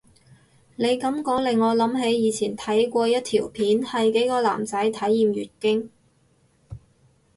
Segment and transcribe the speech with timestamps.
[0.77, 5.91] 你噉講令我諗起以前睇過一條片係幾個男仔體驗月經